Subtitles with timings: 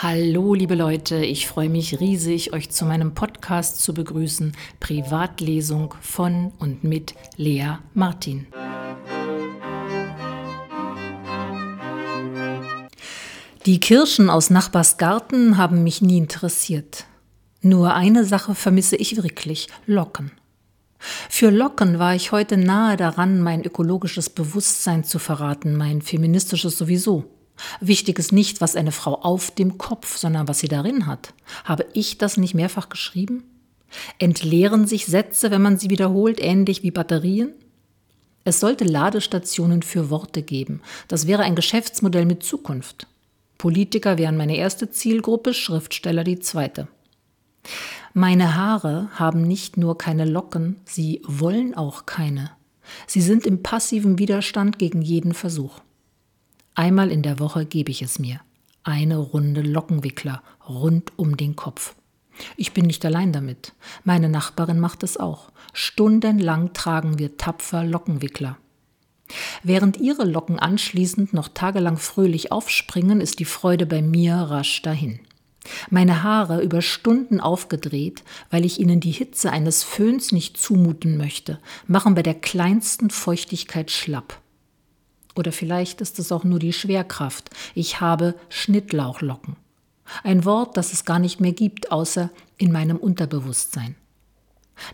[0.00, 6.52] Hallo liebe Leute, ich freue mich riesig, euch zu meinem Podcast zu begrüßen, Privatlesung von
[6.60, 8.46] und mit Lea Martin.
[13.66, 17.06] Die Kirschen aus Nachbars Garten haben mich nie interessiert.
[17.60, 20.30] Nur eine Sache vermisse ich wirklich, Locken.
[21.28, 27.37] Für Locken war ich heute nahe daran, mein ökologisches Bewusstsein zu verraten, mein feministisches sowieso.
[27.80, 31.34] Wichtig ist nicht, was eine Frau auf dem Kopf, sondern was sie darin hat.
[31.64, 33.44] Habe ich das nicht mehrfach geschrieben?
[34.18, 37.52] Entleeren sich Sätze, wenn man sie wiederholt, ähnlich wie Batterien?
[38.44, 40.80] Es sollte Ladestationen für Worte geben.
[41.08, 43.06] Das wäre ein Geschäftsmodell mit Zukunft.
[43.58, 46.88] Politiker wären meine erste Zielgruppe, Schriftsteller die zweite.
[48.14, 52.50] Meine Haare haben nicht nur keine Locken, sie wollen auch keine.
[53.06, 55.80] Sie sind im passiven Widerstand gegen jeden Versuch.
[56.78, 58.40] Einmal in der Woche gebe ich es mir.
[58.84, 61.96] Eine Runde Lockenwickler rund um den Kopf.
[62.56, 63.72] Ich bin nicht allein damit.
[64.04, 65.50] Meine Nachbarin macht es auch.
[65.72, 68.58] Stundenlang tragen wir tapfer Lockenwickler.
[69.64, 75.18] Während ihre Locken anschließend noch tagelang fröhlich aufspringen, ist die Freude bei mir rasch dahin.
[75.90, 81.58] Meine Haare über Stunden aufgedreht, weil ich ihnen die Hitze eines Föhns nicht zumuten möchte,
[81.88, 84.40] machen bei der kleinsten Feuchtigkeit schlapp.
[85.38, 87.50] Oder vielleicht ist es auch nur die Schwerkraft.
[87.76, 89.54] Ich habe Schnittlauchlocken.
[90.24, 93.94] Ein Wort, das es gar nicht mehr gibt, außer in meinem Unterbewusstsein.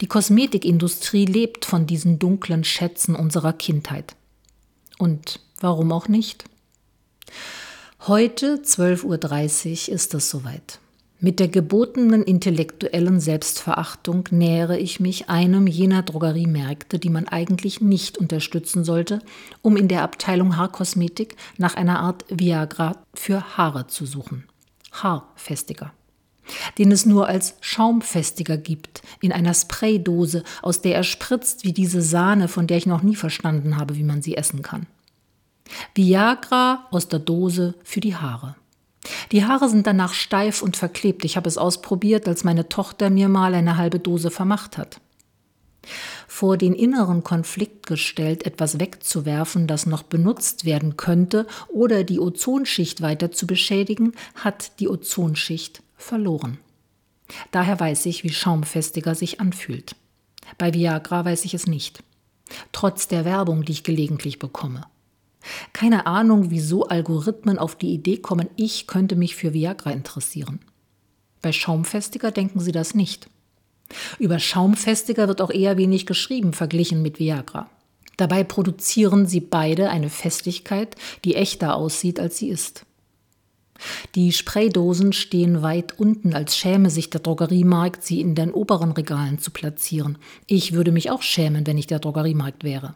[0.00, 4.16] Die Kosmetikindustrie lebt von diesen dunklen Schätzen unserer Kindheit.
[4.96, 6.44] Und warum auch nicht?
[8.06, 10.78] Heute, 12.30 Uhr, ist es soweit.
[11.22, 18.16] Mit der gebotenen intellektuellen Selbstverachtung nähere ich mich einem jener Drogeriemärkte, die man eigentlich nicht
[18.16, 19.18] unterstützen sollte,
[19.60, 24.44] um in der Abteilung Haarkosmetik nach einer Art Viagra für Haare zu suchen.
[24.92, 25.92] Haarfestiger.
[26.78, 32.00] Den es nur als Schaumfestiger gibt, in einer Spraydose, aus der er spritzt wie diese
[32.00, 34.86] Sahne, von der ich noch nie verstanden habe, wie man sie essen kann.
[35.94, 38.56] Viagra aus der Dose für die Haare.
[39.32, 41.24] Die Haare sind danach steif und verklebt.
[41.24, 45.00] Ich habe es ausprobiert, als meine Tochter mir mal eine halbe Dose vermacht hat.
[46.26, 53.02] Vor den inneren Konflikt gestellt, etwas wegzuwerfen, das noch benutzt werden könnte, oder die Ozonschicht
[53.02, 56.58] weiter zu beschädigen, hat die Ozonschicht verloren.
[57.52, 59.94] Daher weiß ich, wie schaumfestiger sich anfühlt.
[60.58, 62.02] Bei Viagra weiß ich es nicht.
[62.72, 64.82] Trotz der Werbung, die ich gelegentlich bekomme.
[65.72, 70.60] Keine Ahnung, wieso Algorithmen auf die Idee kommen, ich könnte mich für Viagra interessieren.
[71.42, 73.28] Bei Schaumfestiger denken sie das nicht.
[74.18, 77.68] Über Schaumfestiger wird auch eher wenig geschrieben, verglichen mit Viagra.
[78.16, 82.84] Dabei produzieren sie beide eine Festigkeit, die echter aussieht, als sie ist.
[84.14, 89.38] Die Spraydosen stehen weit unten, als schäme sich der Drogeriemarkt, sie in den oberen Regalen
[89.38, 90.18] zu platzieren.
[90.46, 92.94] Ich würde mich auch schämen, wenn ich der Drogeriemarkt wäre.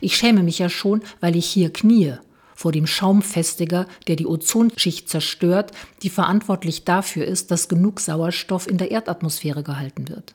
[0.00, 2.18] Ich schäme mich ja schon, weil ich hier kniee
[2.56, 5.72] vor dem Schaumfestiger, der die Ozonschicht zerstört,
[6.02, 10.34] die verantwortlich dafür ist, dass genug Sauerstoff in der Erdatmosphäre gehalten wird.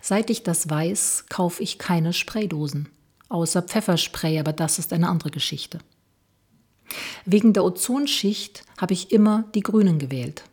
[0.00, 2.88] Seit ich das weiß, kaufe ich keine Spraydosen,
[3.28, 5.78] außer Pfefferspray, aber das ist eine andere Geschichte.
[7.26, 10.44] Wegen der Ozonschicht habe ich immer die Grünen gewählt.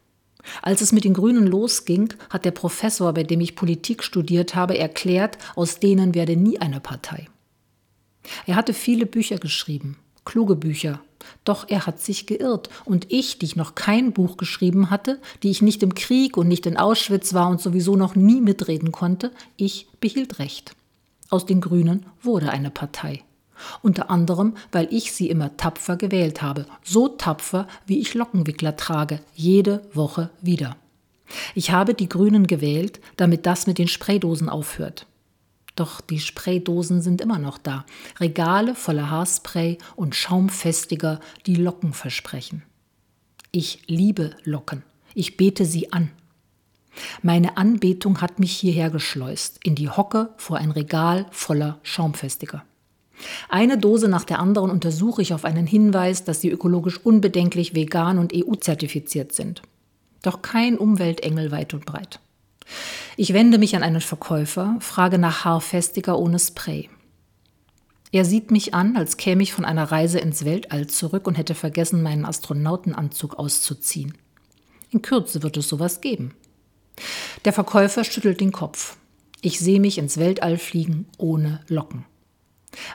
[0.62, 4.78] Als es mit den Grünen losging, hat der Professor, bei dem ich Politik studiert habe,
[4.78, 7.28] erklärt, aus denen werde nie eine Partei.
[8.46, 11.02] Er hatte viele Bücher geschrieben, kluge Bücher,
[11.44, 12.69] doch er hat sich geirrt.
[12.86, 16.47] Und ich, die ich noch kein Buch geschrieben hatte, die ich nicht im Krieg und
[16.47, 20.75] nicht in Auschwitz war und sowieso noch nie mitreden konnte, ich behielt recht.
[21.30, 23.24] Aus den Grünen wurde eine Partei.
[23.81, 29.22] Unter anderem, weil ich sie immer tapfer gewählt habe, so tapfer, wie ich Lockenwickler trage,
[29.34, 30.75] jede Woche wieder.
[31.56, 35.08] Ich habe die Grünen gewählt, damit das mit den Spraydosen aufhört.
[35.75, 37.86] Doch die Spraydosen sind immer noch da.
[38.19, 42.63] Regale voller Haarspray und Schaumfestiger, die Locken versprechen.
[43.52, 44.84] Ich liebe Locken.
[45.14, 46.11] Ich bete sie an.
[47.22, 52.64] Meine Anbetung hat mich hierher geschleust, in die Hocke vor ein Regal voller Schaumfestiger.
[53.50, 58.17] Eine Dose nach der anderen untersuche ich auf einen Hinweis, dass sie ökologisch unbedenklich vegan
[58.17, 59.61] und EU-zertifiziert sind.
[60.22, 62.20] Doch kein Umweltengel weit und breit.
[63.17, 66.90] Ich wende mich an einen Verkäufer, frage nach Haarfestiger ohne Spray.
[68.12, 71.56] Er sieht mich an, als käme ich von einer Reise ins Weltall zurück und hätte
[71.56, 74.17] vergessen, meinen Astronautenanzug auszuziehen.
[74.90, 76.34] In Kürze wird es sowas geben.
[77.46, 78.97] Der Verkäufer schüttelt den Kopf.
[79.41, 82.06] Ich sehe mich ins Weltall fliegen ohne Locken.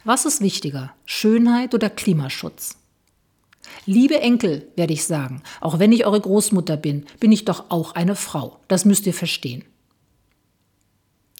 [0.05, 2.76] Was ist wichtiger, Schönheit oder Klimaschutz?
[3.87, 7.94] Liebe Enkel, werde ich sagen, auch wenn ich eure Großmutter bin, bin ich doch auch
[7.94, 8.61] eine Frau.
[8.69, 9.64] Das müsst ihr verstehen.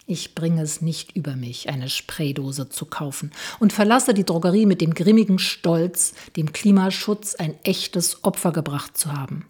[0.07, 3.31] Ich bringe es nicht über mich, eine Spraydose zu kaufen
[3.61, 9.13] und verlasse die Drogerie mit dem grimmigen Stolz, dem Klimaschutz ein echtes Opfer gebracht zu
[9.13, 9.47] haben.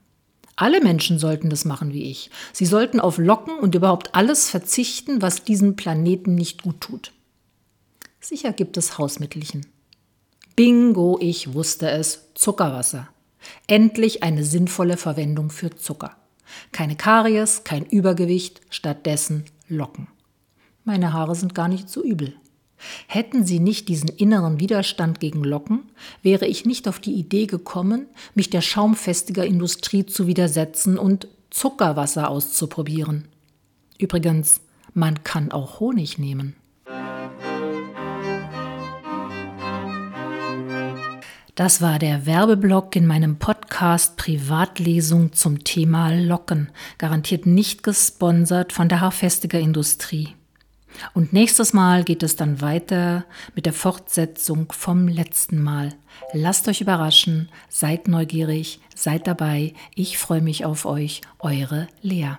[0.57, 2.31] Alle Menschen sollten das machen wie ich.
[2.53, 7.13] Sie sollten auf Locken und überhaupt alles verzichten, was diesen Planeten nicht gut tut.
[8.21, 9.65] Sicher gibt es Hausmittelchen.
[10.57, 13.09] Bingo, ich wusste es, Zuckerwasser.
[13.67, 16.15] Endlich eine sinnvolle Verwendung für Zucker.
[16.73, 20.09] Keine Karies, kein Übergewicht, stattdessen Locken.
[20.91, 22.35] Meine Haare sind gar nicht so übel.
[23.07, 25.85] Hätten sie nicht diesen inneren Widerstand gegen Locken,
[26.21, 33.29] wäre ich nicht auf die Idee gekommen, mich der Schaumfestigerindustrie zu widersetzen und Zuckerwasser auszuprobieren.
[33.99, 36.57] Übrigens, man kann auch Honig nehmen.
[41.55, 48.89] Das war der Werbeblock in meinem Podcast Privatlesung zum Thema Locken, garantiert nicht gesponsert von
[48.89, 50.35] der Haarfestiger Industrie.
[51.15, 55.95] Und nächstes Mal geht es dann weiter mit der Fortsetzung vom letzten Mal.
[56.33, 59.75] Lasst euch überraschen, seid neugierig, seid dabei.
[59.95, 62.37] Ich freue mich auf euch, eure Lea.